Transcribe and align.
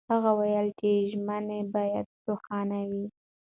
هغه 0.13 0.29
وویل 0.39 0.67
چې 0.79 0.89
ژمنې 1.11 1.59
باید 1.75 2.07
روښانه 2.27 2.79
وي. 2.89 3.05